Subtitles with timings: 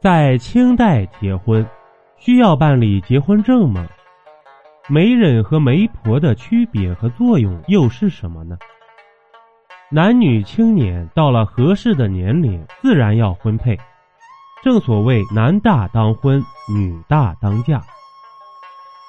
[0.00, 1.66] 在清代结婚，
[2.18, 3.84] 需要办理结婚证吗？
[4.88, 8.56] 媒人和媒婆的区别和作用又是什么呢？
[9.90, 13.76] 男女青年到了合适的年龄，自然要婚配。
[14.62, 16.40] 正所谓男大当婚，
[16.72, 17.82] 女大当嫁。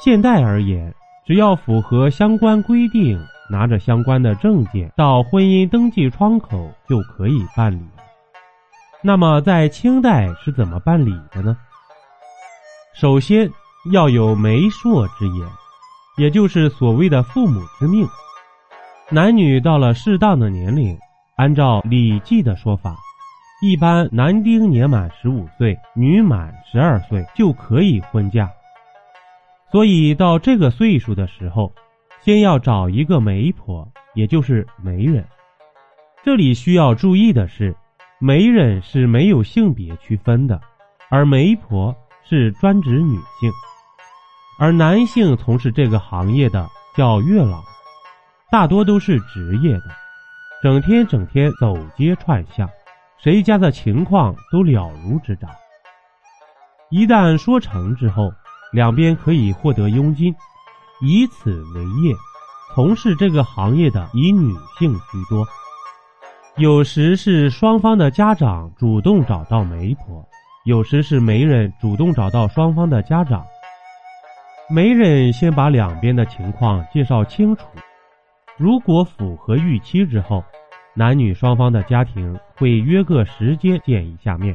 [0.00, 0.92] 现代而言，
[1.24, 7.80] 只要符合相关规定，拿着相关的证件到婚姻登记窗口就可以办理。
[9.04, 11.56] 那么，在清代是怎么办理的呢？
[12.94, 13.50] 首先
[13.92, 15.48] 要有媒妁之言，
[16.18, 18.06] 也就是所谓的父母之命。
[19.08, 20.96] 男女到了适当的年龄，
[21.36, 22.94] 按照《礼记》的说法，
[23.60, 28.48] 一般男丁年满十五岁，女满十二岁就可以婚嫁。
[29.72, 31.72] 所以到这个岁数的时候，
[32.20, 35.26] 先要找一个媒婆，也就是媒人。
[36.22, 37.74] 这里需要注意的是。
[38.24, 40.60] 媒人是没有性别区分的，
[41.10, 43.50] 而媒婆是专指女性，
[44.60, 47.64] 而男性从事这个行业的叫月老，
[48.48, 49.86] 大多都是职业的，
[50.62, 52.70] 整天整天走街串巷，
[53.18, 55.50] 谁家的情况都了如指掌。
[56.90, 58.32] 一旦说成之后，
[58.72, 60.32] 两边可以获得佣金，
[61.00, 62.14] 以此为业，
[62.72, 65.44] 从事这个行业的以女性居多。
[66.58, 70.22] 有时是双方的家长主动找到媒婆，
[70.66, 73.42] 有时是媒人主动找到双方的家长。
[74.68, 77.64] 媒人先把两边的情况介绍清楚，
[78.58, 80.44] 如果符合预期之后，
[80.92, 84.54] 男女双方的家庭会约个时间见一下面。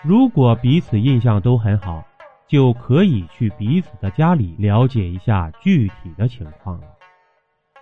[0.00, 2.04] 如果彼此印象都很好，
[2.46, 6.86] 就可以去彼此的家里了解一下具体的情况了。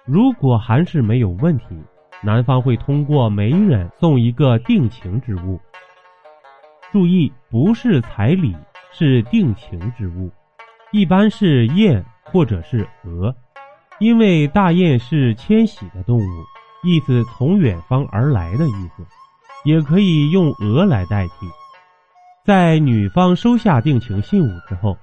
[0.07, 1.79] 如果还是没有问题。
[2.25, 5.61] 男方会通过媒人送一个定情之物，
[6.93, 8.57] 注意不是彩礼，
[8.93, 10.31] 是定情之物，
[10.93, 13.35] 一般是雁或者是鹅，
[13.99, 16.45] 因为大雁是迁徙的动物，
[16.85, 19.05] 意思从远方而来的意思，
[19.65, 21.33] 也可以用鹅来代替。
[22.45, 24.97] 在女方收下定情信物之后，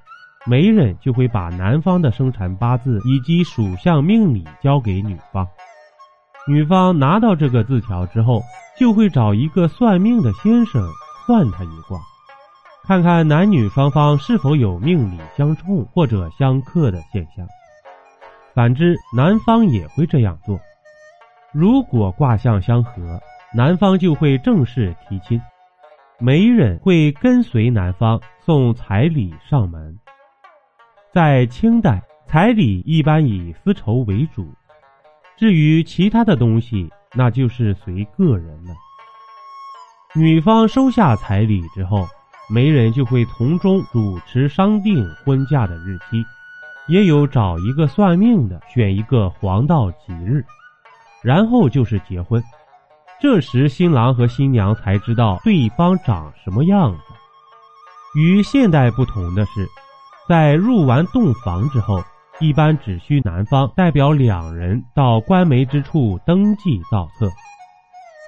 [0.46, 5.46] 媒人就会把男方的生辰八字以及属相命理交给女方。
[6.50, 8.42] 女方拿到这个字条之后，
[8.76, 10.84] 就会找一个算命的先生
[11.28, 12.00] 算他一卦，
[12.88, 17.48] 看看男女双方是否有命理相冲或者相克的现象。
[18.56, 20.60] 反之，男方也会这样做。
[21.54, 23.20] 如果卦象相合，
[23.54, 25.40] 男方就会正式提亲，
[26.18, 30.00] 媒人会跟随男方送彩礼上门。
[31.14, 34.52] 在清代，彩礼一般以丝绸为主。
[35.40, 38.74] 至于其他的东西，那就是随个人了。
[40.14, 42.06] 女方收下彩礼之后，
[42.50, 46.26] 媒人就会从中主持商定婚嫁的日期，
[46.90, 50.44] 也有找一个算命的选一个黄道吉日，
[51.24, 52.44] 然后就是结婚。
[53.22, 57.00] 这时新郎和新娘才知道对方长什么样子。
[58.20, 59.66] 与现代不同的是，
[60.28, 62.04] 在入完洞房之后。
[62.40, 67.30] 一般只需男方代表两人到官媒之处登记造册。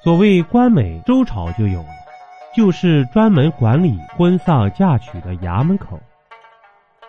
[0.04, 1.90] 所谓官媒，周朝就有了，
[2.54, 5.98] 就是专门管理婚丧嫁娶的衙门口。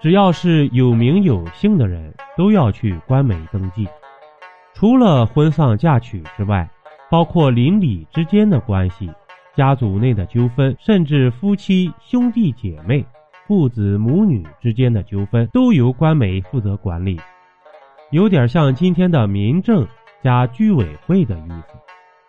[0.00, 3.88] 只要是有名有姓的人，都要去官媒登记。
[4.72, 6.69] 除了婚丧嫁娶之外，
[7.10, 9.10] 包括邻里之间的关系、
[9.56, 13.04] 家族内的纠纷，甚至夫妻、兄弟姐妹。
[13.52, 17.20] 父子母女之间的纠纷都由官媒负责管理，
[18.10, 19.86] 有点像今天的民政
[20.22, 21.74] 加居委会的意思。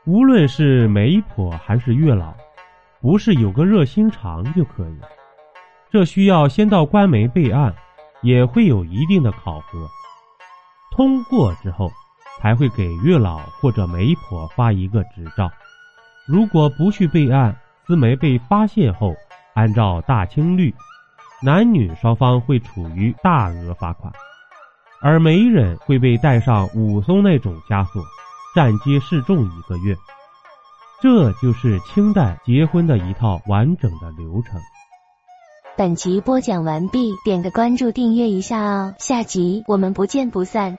[0.06, 2.34] 无论是媒婆还是月老，
[3.00, 4.98] 不是有个热心肠就可以。
[5.90, 7.74] 这需要先到官媒备案，
[8.22, 9.88] 也会有一定的考核。
[10.92, 11.90] 通过之后，
[12.42, 15.50] 才会给月老或者媒婆发一个执照。
[16.28, 17.56] 如果不去备案，
[17.88, 19.16] 私媒被发现后，
[19.54, 20.76] 按照大清律。
[21.44, 24.14] 男女双方会处于大额罚款，
[25.02, 28.02] 而媒人会被带上武松那种枷锁，
[28.56, 29.94] 站街示众一个月。
[31.02, 34.62] 这就是清代结婚的一套完整的流程。
[35.76, 40.78] 本集播讲完毕，点个关注，订阅一下哦，下集我们不见不散。